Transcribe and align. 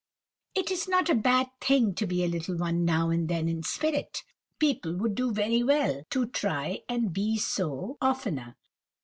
It 0.55 0.71
is 0.71 0.87
not 0.87 1.11
a 1.11 1.13
bad 1.13 1.49
thing 1.61 1.93
to 1.93 2.07
be 2.07 2.23
a 2.23 2.27
"little 2.27 2.57
one" 2.57 2.83
now 2.83 3.11
and 3.11 3.29
then 3.29 3.47
in 3.47 3.61
spirit. 3.61 4.23
People 4.57 4.97
would 4.97 5.13
do 5.13 5.31
well 5.31 6.01
to 6.09 6.25
try 6.25 6.79
and 6.89 7.13
be 7.13 7.37
so 7.37 7.99
oftener. 8.01 8.55